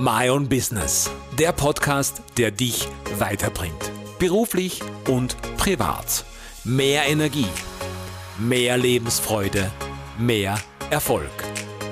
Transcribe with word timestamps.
My 0.00 0.30
Own 0.30 0.48
Business, 0.48 1.10
der 1.36 1.50
Podcast, 1.50 2.22
der 2.36 2.52
dich 2.52 2.86
weiterbringt. 3.18 3.90
Beruflich 4.20 4.80
und 5.08 5.36
privat. 5.56 6.24
Mehr 6.62 7.08
Energie, 7.08 7.48
mehr 8.38 8.78
Lebensfreude, 8.78 9.72
mehr 10.16 10.56
Erfolg. 10.90 11.32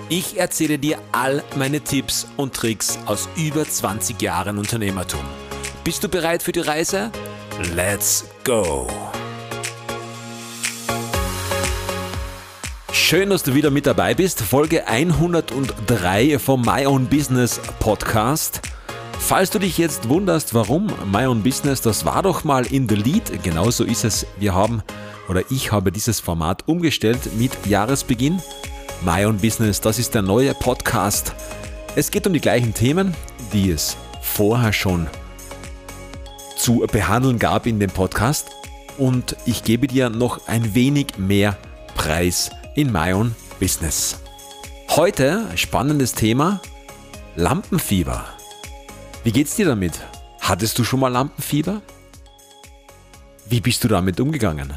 Ich 0.08 0.38
erzähle 0.38 0.78
dir 0.78 0.98
all 1.10 1.42
meine 1.56 1.80
Tipps 1.80 2.28
und 2.36 2.54
Tricks 2.54 2.96
aus 3.06 3.28
über 3.34 3.68
20 3.68 4.22
Jahren 4.22 4.58
Unternehmertum. 4.58 5.24
Bist 5.82 6.04
du 6.04 6.08
bereit 6.08 6.44
für 6.44 6.52
die 6.52 6.60
Reise? 6.60 7.10
Let's 7.74 8.24
go! 8.44 8.86
Schön, 13.08 13.30
dass 13.30 13.44
du 13.44 13.54
wieder 13.54 13.70
mit 13.70 13.86
dabei 13.86 14.14
bist. 14.14 14.42
Folge 14.42 14.88
103 14.88 16.40
vom 16.40 16.62
My 16.62 16.86
Own 16.86 17.06
Business 17.06 17.60
Podcast. 17.78 18.60
Falls 19.20 19.48
du 19.50 19.60
dich 19.60 19.78
jetzt 19.78 20.08
wunderst, 20.08 20.54
warum 20.54 20.88
My 21.12 21.24
Own 21.26 21.40
Business, 21.40 21.80
das 21.80 22.04
war 22.04 22.24
doch 22.24 22.42
mal 22.42 22.66
in 22.66 22.88
the 22.88 22.96
lead. 22.96 23.44
Genauso 23.44 23.84
ist 23.84 24.04
es. 24.04 24.26
Wir 24.40 24.54
haben 24.54 24.82
oder 25.28 25.44
ich 25.50 25.70
habe 25.70 25.92
dieses 25.92 26.18
Format 26.18 26.66
umgestellt 26.66 27.20
mit 27.38 27.52
Jahresbeginn. 27.64 28.42
My 29.04 29.24
Own 29.24 29.36
Business, 29.36 29.80
das 29.80 30.00
ist 30.00 30.12
der 30.12 30.22
neue 30.22 30.52
Podcast. 30.54 31.32
Es 31.94 32.10
geht 32.10 32.26
um 32.26 32.32
die 32.32 32.40
gleichen 32.40 32.74
Themen, 32.74 33.14
die 33.52 33.70
es 33.70 33.96
vorher 34.20 34.72
schon 34.72 35.06
zu 36.56 36.84
behandeln 36.90 37.38
gab 37.38 37.66
in 37.66 37.78
dem 37.78 37.90
Podcast. 37.90 38.48
Und 38.98 39.36
ich 39.46 39.62
gebe 39.62 39.86
dir 39.86 40.10
noch 40.10 40.48
ein 40.48 40.74
wenig 40.74 41.18
mehr 41.18 41.56
Preis 41.94 42.50
in 42.76 42.92
My 42.92 43.14
Own 43.14 43.34
Business. 43.58 44.20
Heute 44.90 45.46
spannendes 45.56 46.12
Thema 46.12 46.60
Lampenfieber. 47.34 48.26
Wie 49.24 49.32
geht's 49.32 49.56
dir 49.56 49.64
damit? 49.64 49.98
Hattest 50.40 50.78
du 50.78 50.84
schon 50.84 51.00
mal 51.00 51.08
Lampenfieber? 51.08 51.80
Wie 53.48 53.62
bist 53.62 53.82
du 53.82 53.88
damit 53.88 54.20
umgegangen? 54.20 54.74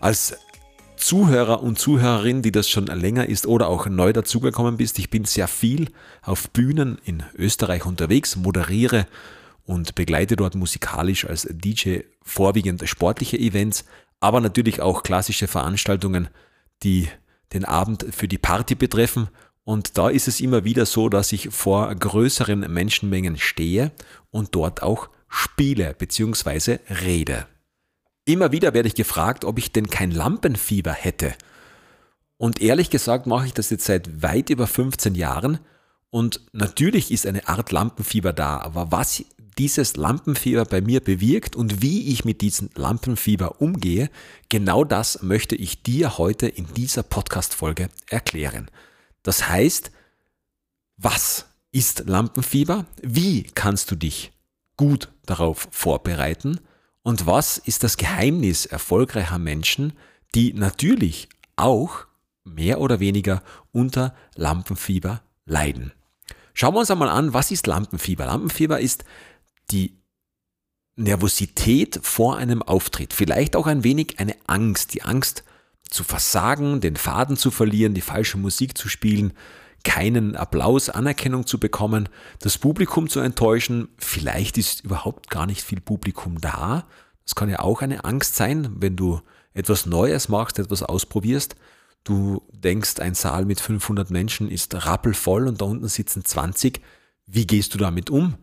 Als 0.00 0.36
Zuhörer 0.96 1.62
und 1.62 1.78
Zuhörerin, 1.78 2.42
die 2.42 2.50
das 2.50 2.68
schon 2.68 2.86
länger 2.86 3.28
ist 3.28 3.46
oder 3.46 3.68
auch 3.68 3.86
neu 3.86 4.12
dazugekommen 4.12 4.76
bist, 4.76 4.98
ich 4.98 5.08
bin 5.08 5.24
sehr 5.24 5.46
viel 5.46 5.92
auf 6.22 6.50
Bühnen 6.50 6.98
in 7.04 7.22
Österreich 7.36 7.86
unterwegs, 7.86 8.34
moderiere 8.34 9.06
und 9.66 9.94
begleite 9.94 10.34
dort 10.34 10.56
musikalisch 10.56 11.26
als 11.26 11.46
DJ 11.48 12.00
vorwiegend 12.22 12.88
sportliche 12.88 13.38
Events, 13.38 13.84
aber 14.18 14.40
natürlich 14.40 14.80
auch 14.80 15.04
klassische 15.04 15.46
Veranstaltungen 15.46 16.28
die 16.82 17.08
den 17.52 17.64
Abend 17.64 18.06
für 18.10 18.28
die 18.28 18.38
Party 18.38 18.74
betreffen. 18.74 19.28
Und 19.64 19.98
da 19.98 20.08
ist 20.08 20.28
es 20.28 20.40
immer 20.40 20.64
wieder 20.64 20.86
so, 20.86 21.08
dass 21.08 21.32
ich 21.32 21.50
vor 21.50 21.92
größeren 21.94 22.60
Menschenmengen 22.72 23.36
stehe 23.36 23.92
und 24.30 24.54
dort 24.54 24.82
auch 24.82 25.08
spiele 25.28 25.94
bzw. 25.94 26.78
rede. 27.02 27.46
Immer 28.24 28.52
wieder 28.52 28.74
werde 28.74 28.88
ich 28.88 28.94
gefragt, 28.94 29.44
ob 29.44 29.58
ich 29.58 29.72
denn 29.72 29.88
kein 29.88 30.10
Lampenfieber 30.10 30.92
hätte. 30.92 31.34
Und 32.38 32.60
ehrlich 32.60 32.90
gesagt 32.90 33.26
mache 33.26 33.46
ich 33.46 33.54
das 33.54 33.70
jetzt 33.70 33.86
seit 33.86 34.22
weit 34.22 34.50
über 34.50 34.66
15 34.66 35.14
Jahren. 35.14 35.58
Und 36.10 36.40
natürlich 36.52 37.10
ist 37.10 37.26
eine 37.26 37.48
Art 37.48 37.72
Lampenfieber 37.72 38.32
da, 38.32 38.58
aber 38.58 38.92
was 38.92 39.24
dieses 39.58 39.96
Lampenfieber 39.96 40.64
bei 40.64 40.80
mir 40.80 41.00
bewirkt 41.00 41.56
und 41.56 41.82
wie 41.82 42.12
ich 42.12 42.24
mit 42.24 42.40
diesem 42.40 42.68
Lampenfieber 42.74 43.60
umgehe, 43.60 44.10
genau 44.48 44.84
das 44.84 45.22
möchte 45.22 45.56
ich 45.56 45.82
dir 45.82 46.18
heute 46.18 46.46
in 46.46 46.66
dieser 46.74 47.02
Podcast-Folge 47.02 47.88
erklären. 48.08 48.70
Das 49.22 49.48
heißt, 49.48 49.90
was 50.98 51.46
ist 51.72 52.04
Lampenfieber? 52.06 52.86
Wie 53.02 53.44
kannst 53.44 53.90
du 53.90 53.96
dich 53.96 54.32
gut 54.76 55.10
darauf 55.24 55.68
vorbereiten? 55.70 56.60
Und 57.02 57.26
was 57.26 57.58
ist 57.58 57.82
das 57.82 57.96
Geheimnis 57.96 58.66
erfolgreicher 58.66 59.38
Menschen, 59.38 59.92
die 60.34 60.52
natürlich 60.52 61.28
auch 61.56 62.06
mehr 62.44 62.80
oder 62.80 63.00
weniger 63.00 63.42
unter 63.72 64.14
Lampenfieber 64.34 65.22
leiden? 65.44 65.92
Schauen 66.52 66.74
wir 66.74 66.80
uns 66.80 66.90
einmal 66.90 67.10
an, 67.10 67.34
was 67.34 67.50
ist 67.50 67.66
Lampenfieber? 67.66 68.26
Lampenfieber 68.26 68.80
ist 68.80 69.04
die 69.70 69.98
Nervosität 70.96 72.00
vor 72.02 72.38
einem 72.38 72.62
Auftritt, 72.62 73.12
vielleicht 73.12 73.54
auch 73.54 73.66
ein 73.66 73.84
wenig 73.84 74.18
eine 74.18 74.34
Angst, 74.46 74.94
die 74.94 75.02
Angst 75.02 75.44
zu 75.90 76.04
versagen, 76.04 76.80
den 76.80 76.96
Faden 76.96 77.36
zu 77.36 77.50
verlieren, 77.50 77.94
die 77.94 78.00
falsche 78.00 78.38
Musik 78.38 78.76
zu 78.78 78.88
spielen, 78.88 79.32
keinen 79.84 80.34
Applaus, 80.34 80.88
Anerkennung 80.88 81.46
zu 81.46 81.60
bekommen, 81.60 82.08
das 82.40 82.58
Publikum 82.58 83.08
zu 83.08 83.20
enttäuschen, 83.20 83.88
vielleicht 83.98 84.58
ist 84.58 84.84
überhaupt 84.84 85.30
gar 85.30 85.46
nicht 85.46 85.62
viel 85.62 85.80
Publikum 85.80 86.40
da. 86.40 86.86
Das 87.24 87.34
kann 87.34 87.48
ja 87.48 87.60
auch 87.60 87.82
eine 87.82 88.04
Angst 88.04 88.34
sein, 88.34 88.68
wenn 88.80 88.96
du 88.96 89.20
etwas 89.54 89.86
Neues 89.86 90.28
machst, 90.28 90.58
etwas 90.58 90.82
ausprobierst. 90.82 91.56
Du 92.04 92.42
denkst, 92.52 92.98
ein 93.00 93.14
Saal 93.14 93.44
mit 93.44 93.60
500 93.60 94.10
Menschen 94.10 94.50
ist 94.50 94.74
rappelvoll 94.86 95.46
und 95.46 95.60
da 95.60 95.66
unten 95.66 95.88
sitzen 95.88 96.24
20. 96.24 96.80
Wie 97.26 97.46
gehst 97.46 97.74
du 97.74 97.78
damit 97.78 98.10
um? 98.10 98.36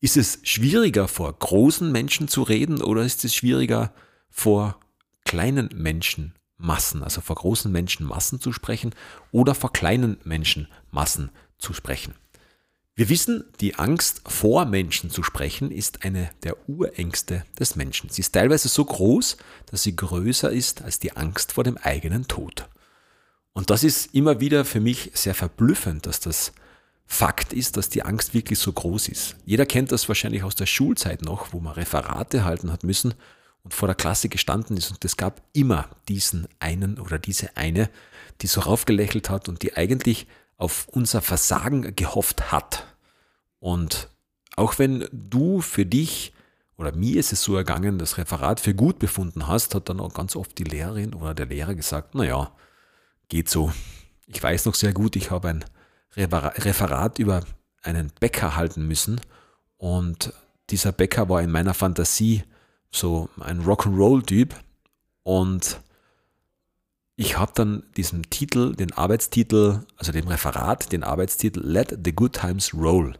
Ist 0.00 0.16
es 0.16 0.38
schwieriger, 0.44 1.08
vor 1.08 1.32
großen 1.32 1.90
Menschen 1.90 2.28
zu 2.28 2.42
reden 2.42 2.80
oder 2.82 3.02
ist 3.02 3.24
es 3.24 3.34
schwieriger, 3.34 3.92
vor 4.30 4.78
kleinen 5.24 5.70
Menschenmassen, 5.74 7.02
also 7.02 7.20
vor 7.20 7.36
großen 7.36 7.72
Menschenmassen 7.72 8.40
zu 8.40 8.52
sprechen 8.52 8.94
oder 9.32 9.56
vor 9.56 9.72
kleinen 9.72 10.18
Menschenmassen 10.22 11.30
zu 11.58 11.72
sprechen? 11.72 12.14
Wir 12.94 13.08
wissen, 13.08 13.44
die 13.60 13.76
Angst 13.76 14.22
vor 14.26 14.64
Menschen 14.64 15.10
zu 15.10 15.22
sprechen 15.22 15.70
ist 15.70 16.04
eine 16.04 16.30
der 16.42 16.68
Urängste 16.68 17.44
des 17.58 17.76
Menschen. 17.76 18.10
Sie 18.10 18.20
ist 18.20 18.32
teilweise 18.32 18.68
so 18.68 18.84
groß, 18.84 19.36
dass 19.66 19.84
sie 19.84 19.94
größer 19.94 20.50
ist 20.50 20.82
als 20.82 20.98
die 20.98 21.16
Angst 21.16 21.52
vor 21.52 21.62
dem 21.62 21.76
eigenen 21.76 22.26
Tod. 22.26 22.68
Und 23.52 23.70
das 23.70 23.84
ist 23.84 24.14
immer 24.14 24.40
wieder 24.40 24.64
für 24.64 24.80
mich 24.80 25.12
sehr 25.14 25.34
verblüffend, 25.34 26.06
dass 26.06 26.18
das 26.20 26.52
Fakt 27.10 27.54
ist, 27.54 27.78
dass 27.78 27.88
die 27.88 28.02
Angst 28.02 28.34
wirklich 28.34 28.58
so 28.58 28.70
groß 28.70 29.08
ist. 29.08 29.34
Jeder 29.46 29.64
kennt 29.64 29.90
das 29.90 30.08
wahrscheinlich 30.08 30.44
aus 30.44 30.54
der 30.54 30.66
Schulzeit 30.66 31.22
noch, 31.22 31.54
wo 31.54 31.58
man 31.58 31.72
Referate 31.72 32.44
halten 32.44 32.70
hat 32.70 32.84
müssen 32.84 33.14
und 33.64 33.72
vor 33.72 33.88
der 33.88 33.94
Klasse 33.94 34.28
gestanden 34.28 34.76
ist 34.76 34.90
und 34.90 35.02
es 35.06 35.16
gab 35.16 35.40
immer 35.54 35.88
diesen 36.08 36.46
einen 36.60 36.98
oder 36.98 37.18
diese 37.18 37.56
eine, 37.56 37.88
die 38.42 38.46
so 38.46 38.60
raufgelächelt 38.60 39.30
hat 39.30 39.48
und 39.48 39.62
die 39.62 39.74
eigentlich 39.74 40.26
auf 40.58 40.86
unser 40.92 41.22
Versagen 41.22 41.96
gehofft 41.96 42.52
hat. 42.52 42.86
Und 43.58 44.10
auch 44.56 44.78
wenn 44.78 45.08
du 45.10 45.62
für 45.62 45.86
dich 45.86 46.34
oder 46.76 46.92
mir 46.92 47.18
ist 47.18 47.32
es 47.32 47.42
so 47.42 47.56
ergangen, 47.56 47.98
das 47.98 48.18
Referat 48.18 48.60
für 48.60 48.74
gut 48.74 48.98
befunden 48.98 49.48
hast, 49.48 49.74
hat 49.74 49.88
dann 49.88 49.98
auch 49.98 50.12
ganz 50.12 50.36
oft 50.36 50.58
die 50.58 50.64
Lehrerin 50.64 51.14
oder 51.14 51.34
der 51.34 51.46
Lehrer 51.46 51.74
gesagt, 51.74 52.14
naja, 52.14 52.52
geht 53.28 53.48
so. 53.48 53.72
Ich 54.26 54.42
weiß 54.42 54.66
noch 54.66 54.74
sehr 54.74 54.92
gut, 54.92 55.16
ich 55.16 55.30
habe 55.30 55.48
ein 55.48 55.64
Referat 56.16 57.18
über 57.18 57.44
einen 57.82 58.10
Bäcker 58.20 58.56
halten 58.56 58.86
müssen. 58.86 59.20
Und 59.76 60.32
dieser 60.70 60.92
Bäcker 60.92 61.28
war 61.28 61.42
in 61.42 61.50
meiner 61.50 61.74
Fantasie 61.74 62.42
so 62.90 63.28
ein 63.40 63.62
Rock'n'Roll-Typ. 63.62 64.54
Und 65.22 65.80
ich 67.16 67.36
habe 67.38 67.52
dann 67.54 67.82
diesen 67.96 68.22
Titel, 68.30 68.74
den 68.74 68.92
Arbeitstitel, 68.92 69.80
also 69.96 70.12
dem 70.12 70.28
Referat, 70.28 70.92
den 70.92 71.02
Arbeitstitel 71.02 71.60
Let 71.60 71.98
the 72.04 72.12
Good 72.12 72.34
Times 72.34 72.72
Roll. 72.74 73.14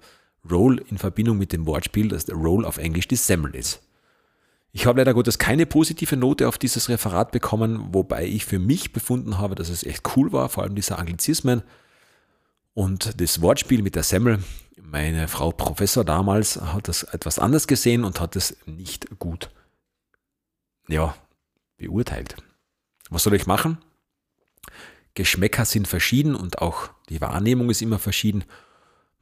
Roll 0.49 0.79
in 0.89 0.99
Verbindung 0.99 1.39
mit 1.39 1.53
dem 1.53 1.67
Wortspiel, 1.67 2.09
dass 2.09 2.25
der 2.25 2.37
Roll 2.37 2.65
auf 2.65 2.79
Englisch 2.79 3.09
die 3.09 3.17
Semmel 3.17 3.55
ist. 3.55 3.83
Ich 4.73 4.87
habe 4.87 5.01
leider 5.01 5.15
Gottes 5.15 5.39
keine 5.39 5.67
positive 5.67 6.17
Note 6.17 6.47
auf 6.47 6.59
dieses 6.59 6.89
Referat 6.89 7.33
bekommen, 7.33 7.89
wobei 7.93 8.27
ich 8.27 8.45
für 8.45 8.59
mich 8.59 8.93
befunden 8.93 9.39
habe, 9.39 9.55
dass 9.55 9.69
es 9.69 9.83
echt 9.83 10.17
cool 10.17 10.33
war, 10.33 10.49
vor 10.49 10.63
allem 10.63 10.75
diese 10.75 10.99
Anglizismen. 10.99 11.63
Und 12.79 13.21
das 13.21 13.43
Wortspiel 13.43 13.83
mit 13.83 13.97
der 13.97 14.05
Semmel, 14.05 14.39
meine 14.81 15.27
Frau 15.27 15.51
Professor 15.51 16.05
damals 16.05 16.61
hat 16.61 16.87
das 16.87 17.03
etwas 17.03 17.41
anders 17.41 17.67
gesehen 17.67 18.05
und 18.05 18.21
hat 18.21 18.37
es 18.37 18.57
nicht 18.67 19.19
gut 19.19 19.51
ja, 20.87 21.17
beurteilt. 21.77 22.37
Was 23.11 23.25
soll 23.25 23.35
ich 23.35 23.49
machen? 23.49 23.79
Geschmäcker 25.15 25.65
sind 25.65 25.89
verschieden 25.89 26.37
und 26.37 26.61
auch 26.61 26.91
die 27.09 27.21
Wahrnehmung 27.21 27.69
ist 27.69 27.83
immer 27.83 27.99
verschieden. 27.99 28.45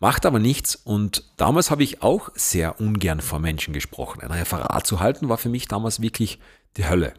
Macht 0.01 0.27
aber 0.27 0.39
nichts 0.39 0.77
und 0.77 1.25
damals 1.39 1.71
habe 1.71 1.83
ich 1.83 2.03
auch 2.03 2.29
sehr 2.35 2.79
ungern 2.79 3.23
vor 3.23 3.39
Menschen 3.39 3.73
gesprochen. 3.73 4.21
Ein 4.21 4.33
Referat 4.33 4.87
zu 4.87 5.01
halten 5.01 5.31
war 5.31 5.39
für 5.39 5.49
mich 5.49 5.67
damals 5.67 6.03
wirklich 6.03 6.41
die 6.77 6.87
Hölle. 6.87 7.15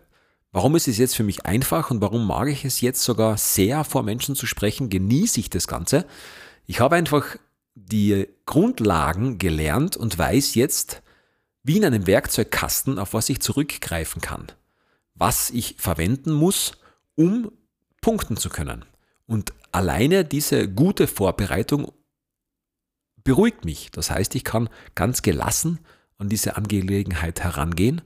Warum 0.58 0.76
ist 0.76 0.88
es 0.88 0.98
jetzt 0.98 1.16
für 1.16 1.22
mich 1.22 1.46
einfach 1.46 1.92
und 1.92 2.02
warum 2.02 2.26
mag 2.26 2.48
ich 2.48 2.66
es 2.66 2.82
jetzt 2.82 3.04
sogar 3.04 3.38
sehr 3.38 3.84
vor 3.84 4.02
Menschen 4.02 4.36
zu 4.36 4.48
sprechen, 4.48 4.90
genieße 4.90 5.40
ich 5.40 5.52
das 5.52 5.68
Ganze? 5.68 6.08
Ich 6.66 6.80
habe 6.80 6.96
einfach 6.96 7.36
die 7.76 8.28
Grundlagen 8.48 9.38
gelernt 9.38 9.98
und 9.98 10.18
weiß 10.18 10.56
jetzt, 10.56 11.04
wie 11.62 11.78
in 11.78 11.86
einem 11.86 12.08
Werkzeugkasten, 12.08 12.98
auf 12.98 13.14
was 13.14 13.30
ich 13.30 13.40
zurückgreifen 13.40 14.20
kann, 14.20 14.48
was 15.14 15.52
ich 15.52 15.76
verwenden 15.78 16.34
muss, 16.34 16.72
um 17.14 17.52
punkten 18.02 18.36
zu 18.36 18.50
können. 18.50 18.84
Und 19.28 19.54
alleine 19.72 20.26
diese 20.26 20.68
gute 20.68 21.06
Vorbereitung 21.06 21.92
beruhigt 23.24 23.64
mich. 23.64 23.92
Das 23.92 24.10
heißt, 24.10 24.34
ich 24.34 24.44
kann 24.44 24.70
ganz 24.96 25.22
gelassen 25.22 25.78
an 26.18 26.30
diese 26.30 26.58
Angelegenheit 26.58 27.42
herangehen 27.42 28.02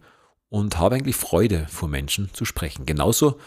und 0.51 0.77
habe 0.77 0.95
eigentlich 0.95 1.15
Freude, 1.15 1.65
vor 1.69 1.87
Menschen 1.87 2.29
zu 2.33 2.43
sprechen. 2.43 2.85
Genauso 2.85 3.39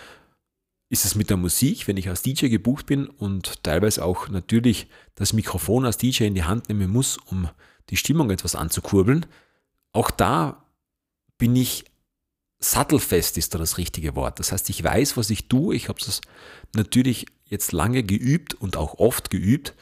ist 0.89 1.05
es 1.05 1.15
mit 1.15 1.29
der 1.29 1.37
Musik, 1.37 1.87
wenn 1.87 1.99
ich 1.99 2.09
als 2.09 2.23
DJ 2.23 2.49
gebucht 2.49 2.87
bin 2.87 3.07
und 3.07 3.63
teilweise 3.63 4.03
auch 4.03 4.31
natürlich 4.31 4.87
das 5.15 5.35
Mikrofon 5.35 5.85
als 5.85 5.99
DJ 5.99 6.25
in 6.25 6.35
die 6.35 6.45
Hand 6.45 6.71
nehmen 6.71 6.91
muss, 6.91 7.19
um 7.19 7.51
die 7.91 7.99
Stimmung 7.99 8.31
etwas 8.31 8.55
anzukurbeln. 8.55 9.27
Auch 9.93 10.11
da 10.11 10.65
bin 11.37 11.55
ich 11.55 11.85
sattelfest, 12.59 13.37
ist 13.37 13.55
da 13.55 13.59
das 13.59 13.77
richtige 13.77 14.17
Wort. 14.17 14.39
Das 14.39 14.51
heißt, 14.51 14.71
ich 14.71 14.83
weiß, 14.83 15.19
was 15.19 15.29
ich 15.29 15.49
tue. 15.49 15.75
Ich 15.75 15.91
habe 15.91 16.01
das 16.03 16.23
natürlich 16.75 17.27
jetzt 17.45 17.73
lange 17.73 18.03
geübt 18.03 18.55
und 18.55 18.79
auch 18.79 18.95
oft 18.95 19.29
geübt. 19.29 19.75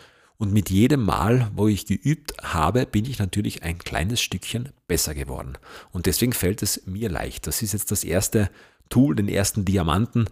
Und 0.42 0.52
mit 0.52 0.70
jedem 0.70 1.04
Mal, 1.04 1.52
wo 1.54 1.68
ich 1.68 1.86
geübt 1.86 2.34
habe, 2.42 2.84
bin 2.84 3.04
ich 3.04 3.20
natürlich 3.20 3.62
ein 3.62 3.78
kleines 3.78 4.20
Stückchen 4.20 4.70
besser 4.88 5.14
geworden. 5.14 5.56
Und 5.92 6.06
deswegen 6.06 6.32
fällt 6.32 6.64
es 6.64 6.84
mir 6.84 7.08
leicht. 7.08 7.46
Das 7.46 7.62
ist 7.62 7.74
jetzt 7.74 7.92
das 7.92 8.02
erste 8.02 8.50
Tool, 8.88 9.14
den 9.14 9.28
ersten 9.28 9.64
Diamanten, 9.64 10.24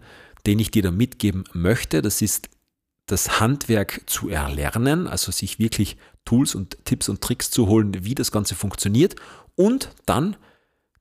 den 0.45 0.59
ich 0.59 0.69
dir 0.69 0.83
da 0.83 0.91
mitgeben 0.91 1.45
möchte. 1.53 2.01
Das 2.01 2.21
ist 2.21 2.49
das 3.05 3.39
Handwerk 3.39 4.01
zu 4.05 4.27
erlernen, 4.27 5.07
also 5.07 5.31
sich 5.31 5.59
wirklich 5.59 5.95
Tools 6.25 6.55
und 6.55 6.83
Tipps 6.83 7.07
und 7.07 7.21
Tricks 7.21 7.49
zu 7.49 7.67
holen, 7.67 8.03
wie 8.03 8.13
das 8.13 8.33
Ganze 8.33 8.55
funktioniert 8.55 9.15
und 9.55 9.95
dann 10.05 10.35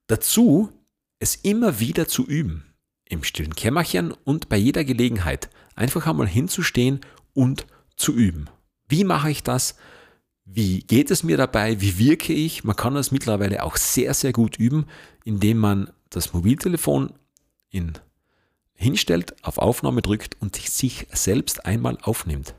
dazu 0.07 0.71
es 1.19 1.35
immer 1.35 1.81
wieder 1.81 2.07
zu 2.07 2.25
üben. 2.25 2.77
Im 3.07 3.25
stillen 3.25 3.57
Kämmerchen 3.57 4.13
und 4.13 4.49
bei 4.49 4.57
jeder 4.57 4.85
Gelegenheit 4.85 5.51
einfach 5.75 6.07
einmal 6.07 6.29
hinzustehen 6.29 7.01
und 7.35 7.67
zu 7.97 8.15
üben. 8.15 8.49
Wie 8.91 9.05
mache 9.05 9.31
ich 9.31 9.43
das? 9.43 9.77
Wie 10.45 10.81
geht 10.81 11.11
es 11.11 11.23
mir 11.23 11.37
dabei? 11.37 11.81
Wie 11.81 11.97
wirke 11.97 12.33
ich? 12.33 12.65
Man 12.65 12.77
kann 12.77 12.95
das 12.95 13.13
mittlerweile 13.13 13.63
auch 13.63 13.77
sehr, 13.77 14.15
sehr 14.15 14.33
gut 14.33 14.59
üben, 14.59 14.87
indem 15.25 15.59
man 15.59 15.91
das 16.11 16.33
Mobiltelefon 16.33 17.13
in 17.71 17.93
hinstellt, 18.75 19.37
auf 19.45 19.59
Aufnahme 19.59 20.01
drückt 20.01 20.41
und 20.41 20.57
sich 20.57 21.07
selbst 21.13 21.67
einmal 21.67 21.99
aufnimmt. 22.03 22.55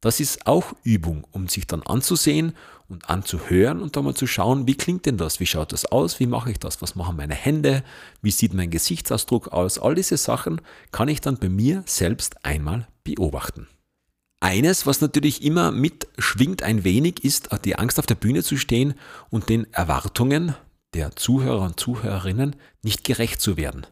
Das 0.00 0.20
ist 0.20 0.46
auch 0.46 0.74
Übung, 0.82 1.26
um 1.32 1.48
sich 1.48 1.66
dann 1.66 1.82
anzusehen 1.82 2.52
und 2.88 3.08
anzuhören 3.08 3.80
und 3.80 3.96
dann 3.96 4.04
mal 4.04 4.14
zu 4.14 4.26
schauen, 4.26 4.66
wie 4.66 4.76
klingt 4.76 5.06
denn 5.06 5.16
das, 5.16 5.40
wie 5.40 5.46
schaut 5.46 5.72
das 5.72 5.86
aus, 5.86 6.20
wie 6.20 6.26
mache 6.26 6.50
ich 6.50 6.58
das, 6.58 6.82
was 6.82 6.94
machen 6.94 7.16
meine 7.16 7.34
Hände, 7.34 7.82
wie 8.20 8.30
sieht 8.30 8.52
mein 8.52 8.68
Gesichtsausdruck 8.68 9.48
aus. 9.48 9.78
All 9.78 9.94
diese 9.94 10.18
Sachen 10.18 10.60
kann 10.92 11.08
ich 11.08 11.22
dann 11.22 11.38
bei 11.38 11.48
mir 11.48 11.82
selbst 11.86 12.44
einmal 12.44 12.86
beobachten. 13.02 13.66
Eines, 14.44 14.84
was 14.84 15.00
natürlich 15.00 15.42
immer 15.42 15.72
mitschwingt 15.72 16.62
ein 16.62 16.84
wenig, 16.84 17.24
ist 17.24 17.48
die 17.64 17.76
Angst 17.76 17.98
auf 17.98 18.04
der 18.04 18.14
Bühne 18.14 18.42
zu 18.42 18.58
stehen 18.58 18.92
und 19.30 19.48
den 19.48 19.72
Erwartungen 19.72 20.54
der 20.92 21.16
Zuhörer 21.16 21.62
und 21.62 21.80
Zuhörerinnen 21.80 22.54
nicht 22.82 23.04
gerecht 23.04 23.40
zu 23.40 23.56
werden. 23.56 23.86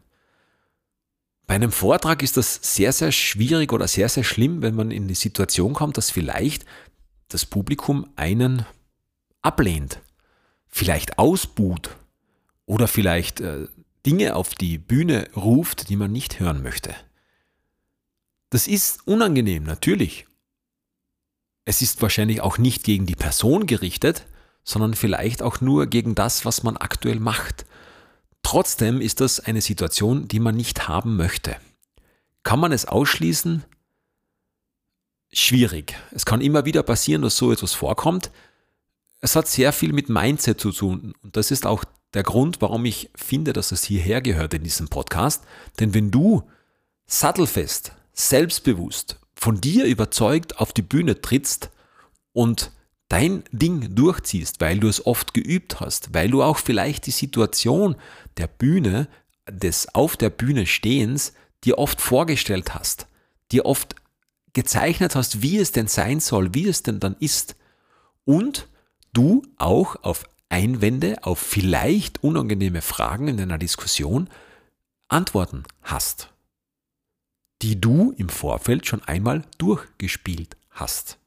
Bei 1.47 1.55
einem 1.55 1.71
Vortrag 1.71 2.21
ist 2.21 2.37
das 2.37 2.59
sehr, 2.61 2.93
sehr 2.93 3.11
schwierig 3.11 3.73
oder 3.73 3.87
sehr, 3.87 4.09
sehr 4.09 4.23
schlimm, 4.23 4.61
wenn 4.61 4.75
man 4.75 4.91
in 4.91 5.07
die 5.07 5.15
Situation 5.15 5.73
kommt, 5.73 5.97
dass 5.97 6.11
vielleicht 6.11 6.65
das 7.29 7.47
Publikum 7.47 8.07
einen 8.15 8.63
ablehnt, 9.41 10.01
vielleicht 10.67 11.17
ausbuht 11.17 11.97
oder 12.67 12.87
vielleicht 12.87 13.39
äh, 13.39 13.65
Dinge 14.05 14.35
auf 14.35 14.53
die 14.53 14.77
Bühne 14.77 15.29
ruft, 15.35 15.89
die 15.89 15.95
man 15.95 16.11
nicht 16.11 16.39
hören 16.39 16.61
möchte. 16.61 16.93
Das 18.51 18.67
ist 18.67 19.07
unangenehm, 19.07 19.63
natürlich. 19.63 20.27
Es 21.65 21.81
ist 21.81 22.01
wahrscheinlich 22.01 22.41
auch 22.41 22.57
nicht 22.57 22.83
gegen 22.83 23.05
die 23.05 23.15
Person 23.15 23.65
gerichtet, 23.65 24.25
sondern 24.63 24.93
vielleicht 24.93 25.41
auch 25.41 25.61
nur 25.61 25.87
gegen 25.87 26.15
das, 26.15 26.45
was 26.45 26.63
man 26.63 26.77
aktuell 26.77 27.19
macht. 27.19 27.65
Trotzdem 28.41 29.01
ist 29.01 29.21
das 29.21 29.39
eine 29.39 29.61
Situation, 29.61 30.27
die 30.27 30.39
man 30.39 30.55
nicht 30.55 30.87
haben 30.87 31.15
möchte. 31.15 31.55
Kann 32.43 32.59
man 32.59 32.71
es 32.71 32.85
ausschließen? 32.85 33.63
Schwierig. 35.31 35.95
Es 36.11 36.25
kann 36.25 36.41
immer 36.41 36.65
wieder 36.65 36.83
passieren, 36.83 37.21
dass 37.21 37.37
so 37.37 37.51
etwas 37.51 37.73
vorkommt. 37.73 38.31
Es 39.21 39.35
hat 39.35 39.47
sehr 39.47 39.71
viel 39.71 39.93
mit 39.93 40.09
Mindset 40.09 40.59
zu 40.59 40.71
tun 40.71 41.13
und 41.23 41.37
das 41.37 41.49
ist 41.49 41.65
auch 41.65 41.85
der 42.13 42.23
Grund, 42.23 42.61
warum 42.61 42.85
ich 42.85 43.09
finde, 43.15 43.53
dass 43.53 43.71
es 43.71 43.83
hierher 43.83 44.21
gehört 44.21 44.53
in 44.53 44.63
diesem 44.63 44.89
Podcast. 44.89 45.43
Denn 45.79 45.93
wenn 45.93 46.11
du 46.11 46.43
sattelfest, 47.05 47.93
selbstbewusst, 48.11 49.19
von 49.43 49.59
dir 49.59 49.83
überzeugt 49.83 50.59
auf 50.59 50.71
die 50.71 50.81
Bühne 50.81 51.19
trittst 51.19 51.69
und 52.31 52.71
dein 53.09 53.43
Ding 53.51 53.93
durchziehst, 53.93 54.61
weil 54.61 54.79
du 54.79 54.87
es 54.87 55.05
oft 55.05 55.33
geübt 55.33 55.81
hast, 55.81 56.13
weil 56.13 56.29
du 56.29 56.41
auch 56.41 56.57
vielleicht 56.57 57.07
die 57.07 57.11
Situation 57.11 57.97
der 58.37 58.47
Bühne, 58.47 59.09
des 59.51 59.93
auf 59.93 60.15
der 60.15 60.29
Bühne 60.29 60.65
Stehens 60.65 61.33
dir 61.65 61.77
oft 61.77 61.99
vorgestellt 61.99 62.73
hast, 62.73 63.07
dir 63.51 63.65
oft 63.65 63.95
gezeichnet 64.53 65.13
hast, 65.13 65.41
wie 65.41 65.57
es 65.57 65.73
denn 65.73 65.87
sein 65.87 66.21
soll, 66.21 66.53
wie 66.53 66.69
es 66.69 66.83
denn 66.83 67.01
dann 67.01 67.17
ist. 67.19 67.57
Und 68.23 68.69
du 69.11 69.41
auch 69.57 69.97
auf 70.03 70.23
Einwände, 70.47 71.17
auf 71.25 71.39
vielleicht 71.39 72.23
unangenehme 72.23 72.81
Fragen 72.81 73.27
in 73.27 73.41
einer 73.41 73.57
Diskussion 73.57 74.29
Antworten 75.09 75.63
hast, 75.81 76.32
die 77.63 77.79
du 77.79 78.13
im 78.17 78.27
Vorfeld 78.27 78.85
schon 78.85 79.01
einmal 79.03 79.43
durchgespielt 79.57 80.57
hast. 80.69 81.17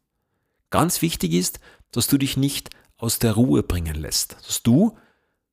Ganz 0.69 1.01
wichtig 1.01 1.33
ist, 1.33 1.61
dass 1.93 2.09
du 2.09 2.19
dich 2.19 2.37
nicht 2.37 2.69
aus 2.99 3.19
der 3.19 3.33
Ruhe 3.33 3.63
bringen 3.63 3.95
lässt, 3.95 4.37
dass 4.47 4.63
du 4.63 4.99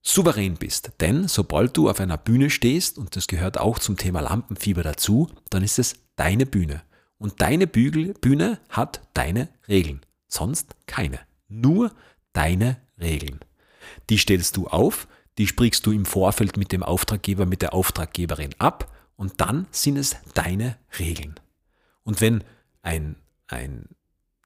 souverän 0.01 0.55
bist. 0.55 0.91
Denn 0.99 1.29
sobald 1.29 1.77
du 1.77 1.89
auf 1.89 2.01
einer 2.01 2.17
Bühne 2.17 2.49
stehst, 2.49 2.97
und 2.97 3.15
das 3.15 3.27
gehört 3.27 3.57
auch 3.57 3.79
zum 3.79 3.95
Thema 3.95 4.19
Lampenfieber 4.19 4.83
dazu, 4.83 5.29
dann 5.49 5.63
ist 5.63 5.79
es 5.79 5.95
deine 6.17 6.45
Bühne. 6.45 6.81
Und 7.17 7.41
deine 7.41 7.65
Bügel, 7.65 8.13
Bühne 8.15 8.59
hat 8.67 8.99
deine 9.13 9.47
Regeln, 9.69 10.01
sonst 10.27 10.75
keine. 10.85 11.21
Nur 11.47 11.93
deine 12.33 12.75
Regeln. 12.99 13.39
Die 14.09 14.17
stellst 14.17 14.57
du 14.57 14.67
auf, 14.67 15.07
die 15.37 15.47
sprichst 15.47 15.85
du 15.85 15.93
im 15.93 16.05
Vorfeld 16.05 16.57
mit 16.57 16.73
dem 16.73 16.83
Auftraggeber, 16.83 17.45
mit 17.45 17.61
der 17.61 17.73
Auftraggeberin 17.73 18.53
ab 18.57 18.91
und 19.15 19.39
dann 19.41 19.67
sind 19.71 19.97
es 19.97 20.17
deine 20.33 20.77
Regeln. 20.99 21.39
Und 22.03 22.21
wenn 22.21 22.43
ein, 22.81 23.15
ein 23.47 23.87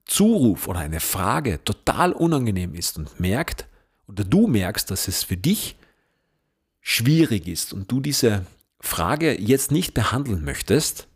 Zuruf 0.05 0.67
oder 0.67 0.79
eine 0.79 0.99
Frage 0.99 1.63
total 1.63 2.13
unangenehm 2.13 2.75
ist 2.75 2.97
und 2.97 3.19
merkt, 3.19 3.67
oder 4.07 4.23
du 4.23 4.47
merkst, 4.47 4.89
dass 4.89 5.07
es 5.07 5.23
für 5.23 5.37
dich 5.37 5.75
schwierig 6.81 7.47
ist 7.47 7.73
und 7.73 7.91
du 7.91 7.99
diese 7.99 8.45
Frage 8.79 9.39
jetzt 9.39 9.71
nicht 9.71 9.93
behandeln 9.93 10.43
möchtest, 10.43 11.07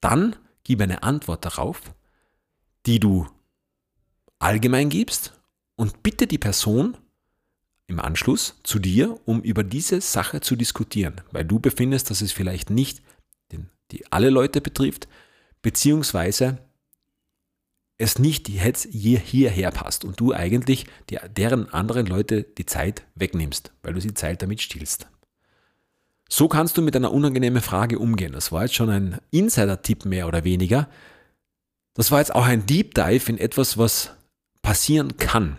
dann 0.00 0.36
gib 0.62 0.80
eine 0.80 1.02
Antwort 1.02 1.44
darauf, 1.44 1.80
die 2.86 3.00
du 3.00 3.26
allgemein 4.38 4.90
gibst 4.90 5.32
und 5.74 6.02
bitte 6.02 6.26
die 6.26 6.38
Person 6.38 6.96
im 7.86 8.00
Anschluss 8.00 8.60
zu 8.62 8.78
dir, 8.78 9.18
um 9.24 9.40
über 9.42 9.62
diese 9.62 10.00
Sache 10.00 10.40
zu 10.40 10.56
diskutieren, 10.56 11.20
weil 11.30 11.44
du 11.44 11.60
befindest, 11.60 12.10
dass 12.10 12.20
es 12.20 12.32
vielleicht 12.32 12.70
nicht 12.70 13.02
den, 13.52 13.68
die 13.92 14.10
alle 14.10 14.30
Leute 14.30 14.60
betrifft, 14.60 15.08
beziehungsweise 15.62 16.58
es 17.98 18.18
nicht 18.18 18.48
jetzt 18.48 18.88
hier, 18.90 19.18
hierher 19.18 19.70
passt 19.70 20.04
und 20.04 20.20
du 20.20 20.34
eigentlich 20.34 20.86
die, 21.08 21.18
deren 21.34 21.72
anderen 21.72 22.06
Leute 22.06 22.42
die 22.42 22.66
Zeit 22.66 23.04
wegnimmst, 23.14 23.72
weil 23.82 23.94
du 23.94 24.00
die 24.00 24.14
Zeit 24.14 24.42
damit 24.42 24.60
stiehlst. 24.60 25.06
So 26.28 26.48
kannst 26.48 26.76
du 26.76 26.82
mit 26.82 26.96
einer 26.96 27.12
unangenehmen 27.12 27.62
Frage 27.62 27.98
umgehen. 27.98 28.32
Das 28.32 28.50
war 28.50 28.62
jetzt 28.62 28.74
schon 28.74 28.90
ein 28.90 29.18
Insider-Tipp 29.30 30.04
mehr 30.04 30.26
oder 30.26 30.44
weniger. 30.44 30.88
Das 31.94 32.10
war 32.10 32.18
jetzt 32.18 32.34
auch 32.34 32.44
ein 32.44 32.66
Deep 32.66 32.94
Dive 32.94 33.30
in 33.30 33.38
etwas, 33.38 33.78
was 33.78 34.10
passieren 34.60 35.16
kann. 35.16 35.56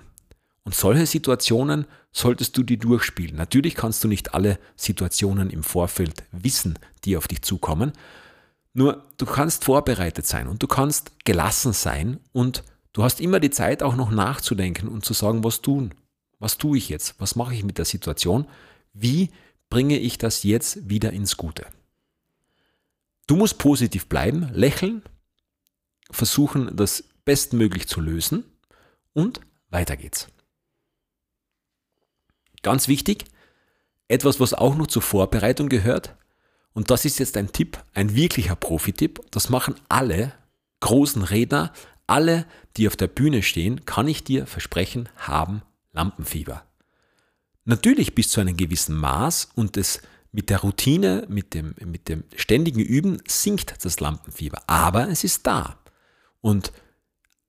Und 0.67 0.75
solche 0.75 1.05
Situationen 1.05 1.85
solltest 2.11 2.57
du 2.57 2.61
dir 2.61 2.77
durchspielen. 2.77 3.37
Natürlich 3.37 3.73
kannst 3.73 4.03
du 4.03 4.09
nicht 4.09 4.33
alle 4.33 4.59
Situationen 4.75 5.49
im 5.49 5.63
Vorfeld 5.63 6.25
wissen, 6.33 6.77
die 7.05 7.15
auf 7.15 7.29
dich 7.29 7.41
zukommen, 7.41 7.93
nur 8.73 9.05
du 9.15 9.25
kannst 9.25 9.63
vorbereitet 9.63 10.27
sein 10.27 10.49
und 10.49 10.61
du 10.61 10.67
kannst 10.67 11.23
gelassen 11.23 11.71
sein 11.71 12.19
und 12.33 12.65
du 12.91 13.03
hast 13.03 13.21
immer 13.21 13.39
die 13.39 13.49
Zeit 13.49 13.81
auch 13.81 13.95
noch 13.95 14.11
nachzudenken 14.11 14.89
und 14.89 15.05
zu 15.05 15.13
sagen, 15.13 15.45
was 15.45 15.61
tun, 15.61 15.93
was 16.37 16.57
tue 16.57 16.77
ich 16.77 16.89
jetzt, 16.89 17.15
was 17.17 17.37
mache 17.37 17.55
ich 17.55 17.63
mit 17.63 17.77
der 17.77 17.85
Situation, 17.85 18.45
wie 18.91 19.29
bringe 19.69 19.97
ich 19.97 20.17
das 20.17 20.43
jetzt 20.43 20.89
wieder 20.89 21.13
ins 21.13 21.37
Gute. 21.37 21.65
Du 23.25 23.37
musst 23.37 23.57
positiv 23.57 24.07
bleiben, 24.07 24.49
lächeln, 24.51 25.01
versuchen, 26.11 26.75
das 26.75 27.05
bestmöglich 27.23 27.87
zu 27.87 28.01
lösen 28.01 28.43
und 29.13 29.39
weiter 29.69 29.95
geht's. 29.95 30.27
Ganz 32.67 32.89
wichtig, 32.89 33.23
etwas, 34.09 34.41
was 34.41 34.53
auch 34.53 34.75
noch 34.75 34.87
zur 34.87 35.01
Vorbereitung 35.01 35.69
gehört, 35.69 36.17
und 36.73 36.91
das 36.91 37.05
ist 37.05 37.17
jetzt 37.17 37.37
ein 37.37 37.53
Tipp, 37.53 37.81
ein 37.93 38.13
wirklicher 38.13 38.57
Profi-Tipp. 38.57 39.21
Das 39.31 39.47
machen 39.47 39.75
alle 39.87 40.33
großen 40.81 41.23
Redner, 41.23 41.71
Alle, 42.07 42.45
die 42.75 42.89
auf 42.89 42.97
der 42.97 43.07
Bühne 43.07 43.41
stehen, 43.41 43.85
kann 43.85 44.09
ich 44.09 44.25
dir 44.25 44.45
versprechen, 44.47 45.07
haben 45.15 45.61
Lampenfieber. 45.93 46.63
Natürlich 47.63 48.15
bis 48.15 48.29
zu 48.31 48.41
einem 48.41 48.57
gewissen 48.57 48.97
Maß 48.97 49.51
und 49.55 49.77
es 49.77 50.01
mit 50.33 50.49
der 50.49 50.59
Routine, 50.59 51.25
mit 51.29 51.53
dem, 51.53 51.73
mit 51.85 52.09
dem 52.09 52.25
ständigen 52.35 52.81
Üben 52.81 53.21
sinkt 53.27 53.85
das 53.85 54.01
Lampenfieber. 54.01 54.59
Aber 54.67 55.07
es 55.07 55.23
ist 55.23 55.47
da. 55.47 55.79
Und 56.41 56.73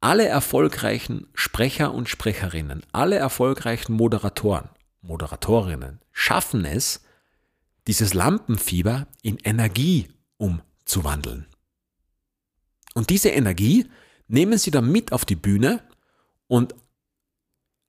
alle 0.01 0.29
erfolgreichen 0.29 1.27
Sprecher 1.35 1.93
und 1.93 2.09
Sprecherinnen, 2.09 2.87
alle 2.93 3.17
erfolgreichen 3.17 3.95
Moderatoren, 3.95 4.69
Moderatorinnen 5.09 6.00
schaffen 6.12 6.65
es, 6.65 7.00
dieses 7.87 8.15
Lampenfieber 8.15 9.09
in 9.23 9.38
Energie 9.38 10.09
umzuwandeln. 10.37 11.47
Und 12.95 13.11
diese 13.11 13.31
Energie 13.31 13.88
nehmen 14.29 14.59
sie 14.59 14.71
dann 14.71 14.91
mit 14.91 15.12
auf 15.12 15.25
die 15.25 15.37
Bühne 15.37 15.83
und 16.47 16.75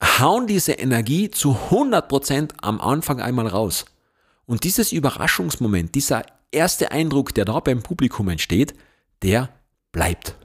hauen 0.02 0.48
diese 0.48 0.74
Energie 0.74 1.30
zu 1.30 1.52
100% 1.70 2.54
am 2.62 2.80
Anfang 2.80 3.22
einmal 3.22 3.48
raus. 3.48 3.86
Und 4.46 4.64
dieses 4.64 4.92
Überraschungsmoment, 4.92 5.94
dieser 5.96 6.26
erste 6.52 6.92
Eindruck, 6.92 7.34
der 7.34 7.46
da 7.46 7.60
beim 7.60 7.84
Publikum 7.84 8.30
entsteht, 8.30 8.74
der 9.22 9.50
bleibt. 9.92 10.36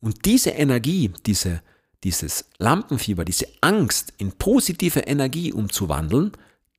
Und 0.00 0.24
diese 0.24 0.50
Energie, 0.50 1.12
diese, 1.26 1.62
dieses 2.06 2.44
Lampenfieber, 2.58 3.24
diese 3.24 3.48
Angst 3.62 4.12
in 4.16 4.30
positive 4.30 5.00
Energie 5.00 5.52
umzuwandeln, 5.52 6.30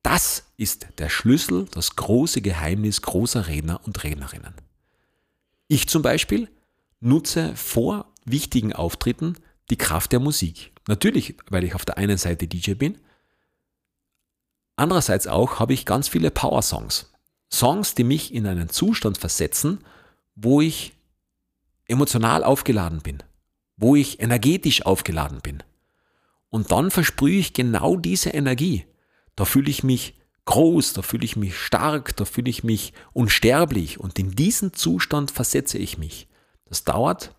das 0.02 0.44
ist 0.56 0.86
der 0.96 1.10
Schlüssel, 1.10 1.66
das 1.72 1.96
große 1.96 2.40
Geheimnis 2.40 3.02
großer 3.02 3.46
Redner 3.46 3.80
und 3.84 4.02
Rednerinnen. 4.02 4.54
Ich 5.66 5.86
zum 5.86 6.00
Beispiel 6.00 6.48
nutze 7.00 7.54
vor 7.56 8.06
wichtigen 8.24 8.72
Auftritten 8.72 9.36
die 9.68 9.76
Kraft 9.76 10.12
der 10.12 10.20
Musik. 10.20 10.72
Natürlich, 10.86 11.36
weil 11.50 11.64
ich 11.64 11.74
auf 11.74 11.84
der 11.84 11.98
einen 11.98 12.16
Seite 12.16 12.48
DJ 12.48 12.72
bin, 12.72 12.98
Andererseits 14.76 15.26
auch 15.26 15.58
habe 15.58 15.74
ich 15.74 15.84
ganz 15.84 16.06
viele 16.06 16.30
Power-Songs. 16.30 17.12
Songs, 17.52 17.96
die 17.96 18.04
mich 18.04 18.32
in 18.32 18.46
einen 18.46 18.68
Zustand 18.68 19.18
versetzen, 19.18 19.80
wo 20.36 20.60
ich 20.60 20.92
emotional 21.88 22.44
aufgeladen 22.44 23.00
bin, 23.00 23.20
wo 23.78 23.96
ich 23.96 24.20
energetisch 24.20 24.84
aufgeladen 24.84 25.40
bin. 25.40 25.62
Und 26.50 26.70
dann 26.72 26.90
versprühe 26.90 27.38
ich 27.38 27.54
genau 27.54 27.96
diese 27.96 28.30
Energie. 28.30 28.84
Da 29.36 29.44
fühle 29.44 29.70
ich 29.70 29.84
mich 29.84 30.14
groß, 30.44 30.94
da 30.94 31.02
fühle 31.02 31.24
ich 31.24 31.36
mich 31.36 31.56
stark, 31.56 32.16
da 32.16 32.24
fühle 32.24 32.50
ich 32.50 32.64
mich 32.64 32.92
unsterblich 33.12 34.00
und 34.00 34.18
in 34.18 34.32
diesen 34.32 34.72
Zustand 34.72 35.30
versetze 35.30 35.78
ich 35.78 35.96
mich. 35.98 36.26
Das 36.66 36.84
dauert 36.84 37.34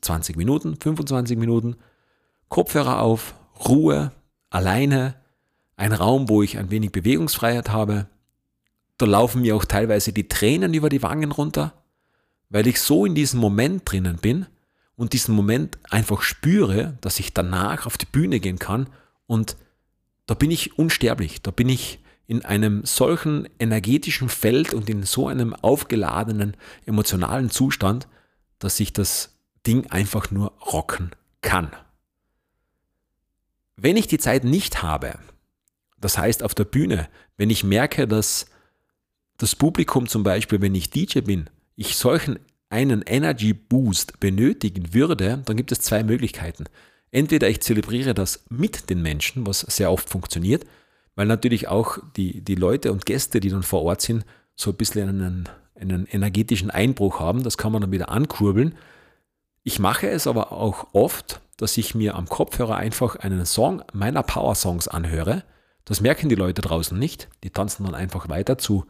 20 0.00 0.36
Minuten, 0.36 0.76
25 0.80 1.38
Minuten, 1.38 1.76
Kopfhörer 2.48 3.00
auf, 3.02 3.34
Ruhe, 3.68 4.12
alleine, 4.50 5.14
ein 5.76 5.92
Raum, 5.92 6.28
wo 6.28 6.42
ich 6.42 6.58
ein 6.58 6.70
wenig 6.70 6.92
Bewegungsfreiheit 6.92 7.68
habe. 7.68 8.08
Da 8.96 9.06
laufen 9.06 9.42
mir 9.42 9.54
auch 9.54 9.64
teilweise 9.64 10.12
die 10.12 10.28
Tränen 10.28 10.74
über 10.74 10.88
die 10.88 11.02
Wangen 11.02 11.30
runter, 11.30 11.74
weil 12.48 12.66
ich 12.66 12.80
so 12.80 13.04
in 13.04 13.14
diesem 13.14 13.38
Moment 13.38 13.82
drinnen 13.84 14.16
bin 14.16 14.46
und 14.98 15.12
diesen 15.12 15.34
Moment 15.34 15.78
einfach 15.90 16.22
spüre, 16.22 16.98
dass 17.00 17.20
ich 17.20 17.32
danach 17.32 17.86
auf 17.86 17.96
die 17.96 18.04
Bühne 18.04 18.40
gehen 18.40 18.58
kann 18.58 18.88
und 19.26 19.56
da 20.26 20.34
bin 20.34 20.50
ich 20.50 20.76
unsterblich, 20.76 21.40
da 21.40 21.52
bin 21.52 21.68
ich 21.68 22.00
in 22.26 22.44
einem 22.44 22.84
solchen 22.84 23.48
energetischen 23.60 24.28
Feld 24.28 24.74
und 24.74 24.90
in 24.90 25.04
so 25.04 25.28
einem 25.28 25.54
aufgeladenen 25.54 26.56
emotionalen 26.84 27.48
Zustand, 27.48 28.08
dass 28.58 28.80
ich 28.80 28.92
das 28.92 29.38
Ding 29.66 29.86
einfach 29.86 30.32
nur 30.32 30.52
rocken 30.60 31.12
kann. 31.42 31.70
Wenn 33.76 33.96
ich 33.96 34.08
die 34.08 34.18
Zeit 34.18 34.42
nicht 34.42 34.82
habe, 34.82 35.16
das 36.00 36.18
heißt, 36.18 36.42
auf 36.42 36.56
der 36.56 36.64
Bühne, 36.64 37.08
wenn 37.36 37.50
ich 37.50 37.62
merke, 37.62 38.08
dass 38.08 38.46
das 39.36 39.54
Publikum 39.54 40.08
zum 40.08 40.24
Beispiel, 40.24 40.60
wenn 40.60 40.74
ich 40.74 40.90
DJ 40.90 41.20
bin, 41.20 41.48
ich 41.76 41.96
solchen 41.96 42.40
einen 42.70 43.02
Energy 43.02 43.52
Boost 43.52 44.20
benötigen 44.20 44.92
würde, 44.94 45.42
dann 45.44 45.56
gibt 45.56 45.72
es 45.72 45.80
zwei 45.80 46.02
Möglichkeiten. 46.02 46.64
Entweder 47.10 47.48
ich 47.48 47.62
zelebriere 47.62 48.14
das 48.14 48.44
mit 48.50 48.90
den 48.90 49.02
Menschen, 49.02 49.46
was 49.46 49.60
sehr 49.60 49.90
oft 49.90 50.08
funktioniert, 50.08 50.66
weil 51.14 51.26
natürlich 51.26 51.68
auch 51.68 51.98
die, 52.16 52.42
die 52.42 52.54
Leute 52.54 52.92
und 52.92 53.06
Gäste, 53.06 53.40
die 53.40 53.48
dann 53.48 53.62
vor 53.62 53.82
Ort 53.82 54.02
sind, 54.02 54.24
so 54.54 54.70
ein 54.70 54.76
bisschen 54.76 55.08
einen, 55.08 55.48
einen 55.74 56.06
energetischen 56.06 56.70
Einbruch 56.70 57.20
haben. 57.20 57.42
Das 57.42 57.56
kann 57.56 57.72
man 57.72 57.80
dann 57.80 57.92
wieder 57.92 58.10
ankurbeln. 58.10 58.74
Ich 59.62 59.78
mache 59.78 60.08
es 60.08 60.26
aber 60.26 60.52
auch 60.52 60.88
oft, 60.92 61.40
dass 61.56 61.76
ich 61.76 61.94
mir 61.94 62.14
am 62.14 62.28
Kopfhörer 62.28 62.76
einfach 62.76 63.16
einen 63.16 63.46
Song 63.46 63.82
meiner 63.92 64.22
Power 64.22 64.54
Songs 64.54 64.86
anhöre 64.86 65.44
das 65.88 66.02
merken 66.02 66.28
die 66.28 66.34
Leute 66.34 66.60
draußen 66.60 66.98
nicht. 66.98 67.28
Die 67.42 67.48
tanzen 67.48 67.84
dann 67.84 67.94
einfach 67.94 68.28
weiter 68.28 68.58
zu 68.58 68.84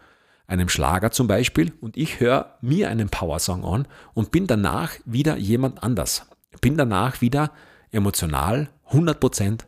einem 0.48 0.68
Schlager 0.68 1.12
zum 1.12 1.28
Beispiel 1.28 1.72
und 1.80 1.96
ich 1.96 2.18
höre 2.18 2.58
mir 2.60 2.90
einen 2.90 3.10
Powersong 3.10 3.64
an 3.64 3.86
und 4.14 4.32
bin 4.32 4.46
danach 4.46 4.94
wieder 5.04 5.36
jemand 5.36 5.82
anders. 5.84 6.26
Bin 6.60 6.76
danach 6.76 7.20
wieder 7.20 7.52
emotional 7.92 8.68
100% 8.90 9.60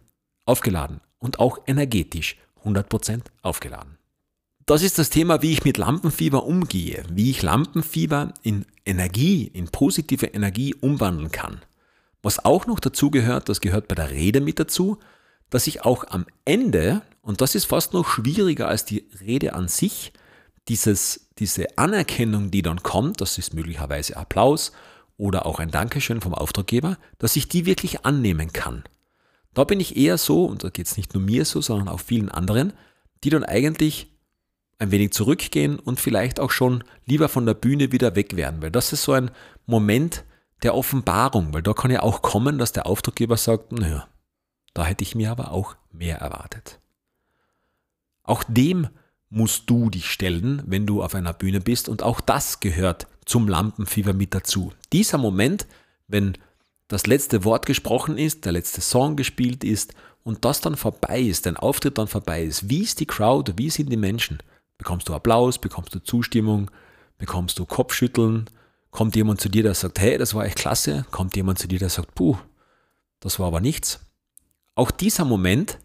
aufgeladen 0.46 1.00
und 1.18 1.38
auch 1.38 1.58
energetisch 1.66 2.36
100% 2.64 3.22
aufgeladen. 3.42 3.98
Das 4.66 4.82
ist 4.82 4.98
das 4.98 5.10
Thema, 5.10 5.42
wie 5.42 5.52
ich 5.52 5.64
mit 5.64 5.78
Lampenfieber 5.78 6.44
umgehe, 6.44 7.04
wie 7.10 7.30
ich 7.30 7.42
Lampenfieber 7.42 8.34
in 8.42 8.64
Energie, 8.84 9.44
in 9.52 9.68
positive 9.68 10.26
Energie 10.26 10.74
umwandeln 10.74 11.30
kann. 11.30 11.60
Was 12.22 12.44
auch 12.44 12.66
noch 12.66 12.80
dazu 12.80 13.10
gehört, 13.10 13.48
das 13.48 13.60
gehört 13.60 13.88
bei 13.88 13.94
der 13.94 14.10
Rede 14.10 14.40
mit 14.40 14.58
dazu, 14.58 14.98
dass 15.50 15.66
ich 15.66 15.84
auch 15.84 16.04
am 16.08 16.26
Ende 16.44 17.02
und 17.22 17.40
das 17.40 17.54
ist 17.54 17.66
fast 17.66 17.92
noch 17.92 18.08
schwieriger 18.08 18.68
als 18.68 18.84
die 18.84 19.06
Rede 19.20 19.54
an 19.54 19.68
sich. 19.68 20.12
Dieses, 20.70 21.28
diese 21.38 21.76
Anerkennung, 21.78 22.52
die 22.52 22.62
dann 22.62 22.84
kommt, 22.84 23.20
das 23.20 23.38
ist 23.38 23.54
möglicherweise 23.54 24.16
Applaus 24.16 24.70
oder 25.16 25.44
auch 25.44 25.58
ein 25.58 25.72
Dankeschön 25.72 26.20
vom 26.20 26.32
Auftraggeber, 26.32 26.96
dass 27.18 27.34
ich 27.34 27.48
die 27.48 27.66
wirklich 27.66 28.06
annehmen 28.06 28.52
kann. 28.52 28.84
Da 29.52 29.64
bin 29.64 29.80
ich 29.80 29.96
eher 29.96 30.16
so, 30.16 30.44
und 30.44 30.62
da 30.62 30.70
geht 30.70 30.86
es 30.86 30.96
nicht 30.96 31.12
nur 31.12 31.24
mir 31.24 31.44
so, 31.44 31.60
sondern 31.60 31.88
auch 31.88 31.98
vielen 31.98 32.28
anderen, 32.28 32.72
die 33.24 33.30
dann 33.30 33.42
eigentlich 33.42 34.12
ein 34.78 34.92
wenig 34.92 35.12
zurückgehen 35.12 35.80
und 35.80 35.98
vielleicht 35.98 36.38
auch 36.38 36.52
schon 36.52 36.84
lieber 37.04 37.28
von 37.28 37.46
der 37.46 37.54
Bühne 37.54 37.90
wieder 37.90 38.14
weg 38.14 38.36
werden, 38.36 38.62
weil 38.62 38.70
das 38.70 38.92
ist 38.92 39.02
so 39.02 39.12
ein 39.12 39.32
Moment 39.66 40.24
der 40.62 40.76
Offenbarung, 40.76 41.52
weil 41.52 41.62
da 41.62 41.72
kann 41.72 41.90
ja 41.90 42.02
auch 42.02 42.22
kommen, 42.22 42.58
dass 42.58 42.70
der 42.70 42.86
Auftraggeber 42.86 43.36
sagt, 43.36 43.72
naja, 43.72 44.06
da 44.72 44.84
hätte 44.84 45.02
ich 45.02 45.16
mir 45.16 45.32
aber 45.32 45.50
auch 45.50 45.74
mehr 45.90 46.18
erwartet. 46.18 46.78
Auch 48.22 48.44
dem 48.44 48.88
musst 49.30 49.70
du 49.70 49.90
dich 49.90 50.10
stellen, 50.10 50.62
wenn 50.66 50.86
du 50.86 51.02
auf 51.02 51.14
einer 51.14 51.32
Bühne 51.32 51.60
bist 51.60 51.88
und 51.88 52.02
auch 52.02 52.20
das 52.20 52.60
gehört 52.60 53.06
zum 53.24 53.48
Lampenfieber 53.48 54.12
mit 54.12 54.34
dazu. 54.34 54.72
Dieser 54.92 55.18
Moment, 55.18 55.66
wenn 56.08 56.36
das 56.88 57.06
letzte 57.06 57.44
Wort 57.44 57.64
gesprochen 57.64 58.18
ist, 58.18 58.44
der 58.44 58.52
letzte 58.52 58.80
Song 58.80 59.14
gespielt 59.14 59.62
ist 59.62 59.94
und 60.24 60.44
das 60.44 60.60
dann 60.60 60.74
vorbei 60.74 61.20
ist, 61.20 61.46
dein 61.46 61.56
Auftritt 61.56 61.96
dann 61.96 62.08
vorbei 62.08 62.42
ist, 62.42 62.68
wie 62.68 62.82
ist 62.82 62.98
die 62.98 63.06
Crowd, 63.06 63.52
wie 63.56 63.70
sind 63.70 63.90
die 63.90 63.96
Menschen? 63.96 64.42
Bekommst 64.76 65.08
du 65.08 65.14
Applaus, 65.14 65.58
bekommst 65.58 65.94
du 65.94 66.00
Zustimmung, 66.00 66.70
bekommst 67.16 67.58
du 67.60 67.66
Kopfschütteln, 67.66 68.50
kommt 68.90 69.14
jemand 69.14 69.40
zu 69.40 69.48
dir, 69.48 69.62
der 69.62 69.74
sagt, 69.74 70.00
hey, 70.00 70.18
das 70.18 70.34
war 70.34 70.44
echt 70.44 70.58
klasse, 70.58 71.06
kommt 71.12 71.36
jemand 71.36 71.60
zu 71.60 71.68
dir, 71.68 71.78
der 71.78 71.90
sagt, 71.90 72.16
puh, 72.16 72.36
das 73.20 73.38
war 73.38 73.46
aber 73.46 73.60
nichts. 73.60 74.00
Auch 74.74 74.90
dieser 74.90 75.24
Moment 75.24 75.78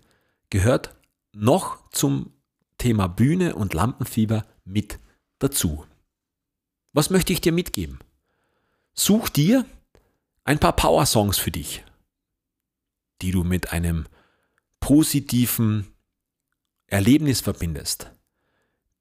gehört 0.49 0.95
noch 1.33 1.89
zum 1.91 2.31
Thema 2.77 3.07
Bühne 3.07 3.55
und 3.55 3.73
Lampenfieber 3.73 4.45
mit 4.63 4.99
dazu. 5.39 5.85
Was 6.93 7.09
möchte 7.09 7.33
ich 7.33 7.41
dir 7.41 7.51
mitgeben? 7.51 7.99
Such 8.93 9.29
dir 9.29 9.65
ein 10.43 10.59
paar 10.59 10.75
Power-Songs 10.75 11.37
für 11.37 11.51
dich, 11.51 11.83
die 13.21 13.31
du 13.31 13.43
mit 13.43 13.73
einem 13.73 14.05
positiven 14.79 15.87
Erlebnis 16.87 17.41
verbindest, 17.41 18.11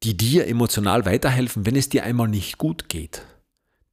die 0.03 0.17
dir 0.17 0.47
emotional 0.47 1.05
weiterhelfen, 1.05 1.67
wenn 1.67 1.77
es 1.77 1.89
dir 1.89 2.05
einmal 2.05 2.29
nicht 2.29 2.59
gut 2.59 2.89
geht, 2.89 3.23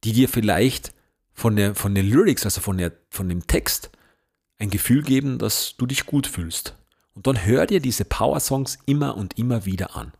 die 0.02 0.12
dir 0.12 0.28
vielleicht 0.28 0.94
von, 1.32 1.56
der, 1.56 1.74
von 1.74 1.94
den 1.94 2.08
Lyrics, 2.08 2.44
also 2.44 2.60
von, 2.60 2.78
der, 2.78 2.92
von 3.10 3.28
dem 3.28 3.46
Text, 3.46 3.90
ein 4.58 4.70
Gefühl 4.70 5.02
geben, 5.02 5.38
dass 5.38 5.76
du 5.76 5.86
dich 5.86 6.06
gut 6.06 6.26
fühlst. 6.26 6.76
Und 7.14 7.26
dann 7.26 7.44
hör 7.44 7.66
dir 7.66 7.80
diese 7.80 8.04
Power-Songs 8.04 8.78
immer 8.86 9.16
und 9.16 9.38
immer 9.38 9.64
wieder 9.64 9.96
an. 9.96 10.12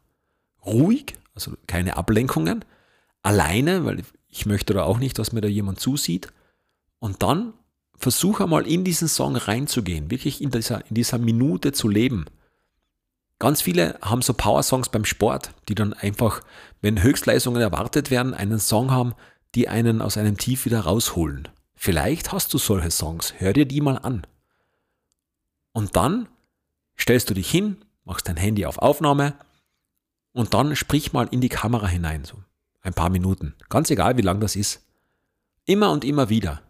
Ruhig, 0.65 1.15
also 1.35 1.53
keine 1.67 1.97
Ablenkungen, 1.97 2.65
alleine, 3.23 3.85
weil 3.85 4.03
ich 4.29 4.47
möchte 4.47 4.75
da 4.75 4.85
auch 4.85 4.99
nicht, 4.99 5.19
dass 5.19 5.33
mir 5.33 5.41
da 5.41 5.49
jemand 5.49 5.81
zusieht. 5.81 6.33
Und 6.99 7.23
dann 7.23 7.55
versuch 7.97 8.41
einmal 8.41 8.67
in 8.67 8.85
diesen 8.85 9.09
Song 9.09 9.37
reinzugehen, 9.37 10.11
wirklich 10.11 10.43
in 10.43 10.51
dieser, 10.51 10.85
in 10.89 10.95
dieser 10.95 11.19
Minute 11.19 11.73
zu 11.73 11.89
leben. 11.89 12.27
Ganz 13.39 13.63
viele 13.63 13.99
haben 14.03 14.23
so 14.23 14.35
Power-Songs 14.35 14.91
beim 14.91 15.05
Sport, 15.05 15.53
die 15.69 15.75
dann 15.75 15.95
einfach, 15.95 16.43
wenn 16.81 17.03
Höchstleistungen 17.03 17.61
erwartet 17.61 18.11
werden, 18.11 18.35
einen 18.35 18.61
Song 18.61 18.91
haben, 18.91 19.15
die 19.55 19.69
einen 19.69 20.01
aus 20.01 20.17
einem 20.17 20.37
Tief 20.37 20.65
wieder 20.65 20.81
rausholen. 20.81 21.49
Vielleicht 21.75 22.33
hast 22.33 22.55
du 22.55 22.59
solche 22.59 22.91
Songs, 22.91 23.35
hör 23.39 23.53
dir 23.53 23.67
die 23.67 23.81
mal 23.81 23.99
an. 23.99 24.27
Und 25.73 25.97
dann 25.97 26.29
stellst 27.03 27.29
du 27.29 27.35
dich 27.35 27.51
hin, 27.51 27.85
machst 28.05 28.29
dein 28.29 28.37
Handy 28.37 28.65
auf 28.65 28.79
Aufnahme 28.79 29.35
und 30.33 30.55
dann 30.55 30.77
sprich 30.77 31.13
mal 31.13 31.29
in 31.31 31.41
die 31.41 31.49
Kamera 31.49 31.89
hinein, 31.89 32.25
so 32.25 32.39
ein 32.81 32.95
paar 32.95 33.11
Minuten. 33.11 33.55
Ganz 33.69 33.91
egal, 33.91 34.17
wie 34.17 34.23
lang 34.23 34.41
das 34.41 34.57
ist. 34.57 34.87
Immer 35.65 35.91
und 35.91 36.05
immer 36.05 36.29
wieder. 36.29 36.63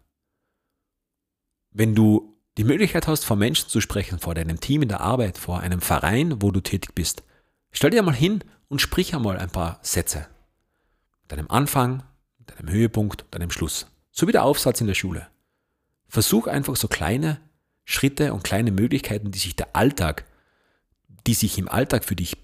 Wenn 1.71 1.95
du 1.95 2.37
die 2.59 2.65
Möglichkeit 2.65 3.07
hast, 3.07 3.25
vor 3.25 3.37
Menschen 3.37 3.69
zu 3.69 3.81
sprechen, 3.81 4.19
vor 4.19 4.35
deinem 4.35 4.61
Team 4.61 4.83
in 4.83 4.89
der 4.89 5.01
Arbeit, 5.01 5.39
vor 5.39 5.61
einem 5.61 5.81
Verein, 5.81 6.43
wo 6.43 6.51
du 6.51 6.61
tätig 6.61 6.95
bist, 6.95 7.23
stell 7.71 7.91
dir 7.91 8.03
mal 8.03 8.15
hin 8.15 8.45
und 8.69 8.81
sprich 8.81 9.15
einmal 9.15 9.39
ein 9.39 9.51
paar 9.51 9.79
Sätze. 9.83 10.29
Deinem 11.29 11.51
Anfang, 11.51 12.03
deinem 12.39 12.71
Höhepunkt, 12.71 13.25
deinem 13.31 13.51
Schluss. 13.51 13.87
So 14.11 14.29
wie 14.29 14.33
der 14.33 14.45
Aufsatz 14.45 14.81
in 14.81 14.87
der 14.87 14.95
Schule. 14.95 15.29
Versuch 16.09 16.47
einfach 16.47 16.77
so 16.77 16.89
kleine 16.89 17.41
Schritte 17.85 18.33
und 18.33 18.45
kleine 18.45 18.71
Möglichkeiten, 18.71 19.31
die 19.31 19.39
sich 19.39 19.57
der 19.57 19.75
Alltag, 19.75 20.25
die 21.27 21.35
sich 21.35 21.59
im 21.59 21.69
Alltag 21.69 22.05
für 22.05 22.17
dich 22.17 22.37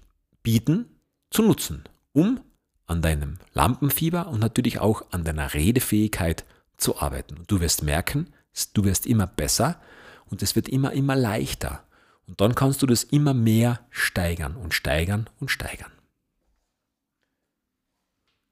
bieten, 0.43 0.85
zu 1.29 1.43
nutzen, 1.43 1.83
um 2.13 2.41
an 2.87 3.01
deinem 3.01 3.37
Lampenfieber 3.53 4.27
und 4.27 4.39
natürlich 4.39 4.79
auch 4.79 5.03
an 5.11 5.23
deiner 5.23 5.53
Redefähigkeit 5.53 6.45
zu 6.77 6.99
arbeiten. 6.99 7.43
Du 7.47 7.61
wirst 7.61 7.83
merken, 7.83 8.33
du 8.73 8.83
wirst 8.83 9.05
immer 9.05 9.27
besser 9.27 9.79
und 10.25 10.41
es 10.41 10.55
wird 10.55 10.67
immer, 10.67 10.93
immer 10.93 11.15
leichter. 11.15 11.83
Und 12.27 12.41
dann 12.41 12.55
kannst 12.55 12.81
du 12.81 12.85
das 12.85 13.03
immer 13.03 13.33
mehr 13.33 13.79
steigern 13.89 14.55
und 14.55 14.73
steigern 14.73 15.29
und 15.39 15.49
steigern. 15.49 15.91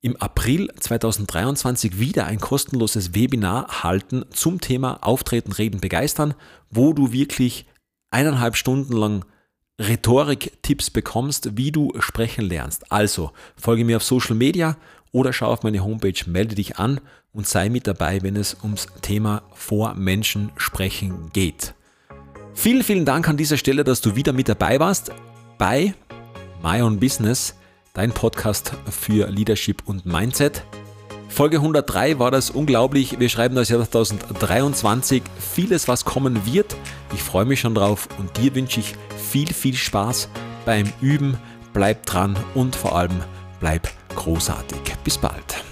im 0.00 0.16
April 0.16 0.70
2023 0.78 1.98
wieder 1.98 2.26
ein 2.26 2.38
kostenloses 2.38 3.14
Webinar 3.14 3.82
halten 3.82 4.24
zum 4.30 4.60
Thema 4.60 4.98
Auftreten, 5.02 5.52
Reden, 5.52 5.80
Begeistern, 5.80 6.34
wo 6.70 6.92
du 6.92 7.12
wirklich 7.12 7.66
eineinhalb 8.10 8.56
Stunden 8.56 8.92
lang 8.92 9.24
Rhetorik-Tipps 9.80 10.90
bekommst, 10.90 11.56
wie 11.56 11.72
du 11.72 11.92
sprechen 12.00 12.44
lernst. 12.44 12.90
Also 12.90 13.32
folge 13.56 13.84
mir 13.84 13.96
auf 13.96 14.04
Social 14.04 14.34
Media 14.34 14.76
oder 15.12 15.32
schau 15.32 15.46
auf 15.46 15.62
meine 15.62 15.84
Homepage, 15.84 16.20
melde 16.26 16.54
dich 16.54 16.78
an 16.78 17.00
und 17.32 17.46
sei 17.46 17.68
mit 17.68 17.86
dabei, 17.86 18.22
wenn 18.22 18.36
es 18.36 18.56
ums 18.62 18.86
Thema 19.02 19.42
vor 19.52 19.94
Menschen 19.94 20.50
sprechen 20.56 21.30
geht. 21.32 21.74
Vielen, 22.54 22.82
vielen 22.82 23.04
Dank 23.04 23.28
an 23.28 23.36
dieser 23.36 23.56
Stelle, 23.56 23.84
dass 23.84 24.00
du 24.00 24.16
wieder 24.16 24.32
mit 24.32 24.48
dabei 24.48 24.80
warst 24.80 25.12
bei 25.58 25.94
My 26.62 26.82
Own 26.82 26.98
Business, 26.98 27.54
dein 27.98 28.12
Podcast 28.12 28.74
für 28.88 29.28
Leadership 29.28 29.82
und 29.84 30.06
Mindset. 30.06 30.62
Folge 31.28 31.56
103 31.56 32.20
war 32.20 32.30
das 32.30 32.48
unglaublich. 32.48 33.18
Wir 33.18 33.28
schreiben 33.28 33.56
das 33.56 33.70
Jahr 33.70 33.80
2023. 33.90 35.20
Vieles, 35.36 35.88
was 35.88 36.04
kommen 36.04 36.46
wird. 36.46 36.76
Ich 37.12 37.24
freue 37.24 37.44
mich 37.44 37.58
schon 37.58 37.74
drauf 37.74 38.08
und 38.20 38.36
dir 38.36 38.54
wünsche 38.54 38.78
ich 38.78 38.94
viel, 39.16 39.52
viel 39.52 39.74
Spaß 39.74 40.28
beim 40.64 40.86
Üben. 41.00 41.38
Bleib 41.72 42.06
dran 42.06 42.38
und 42.54 42.76
vor 42.76 42.94
allem 42.94 43.20
bleib 43.58 43.88
großartig. 44.14 44.78
Bis 45.02 45.18
bald. 45.18 45.67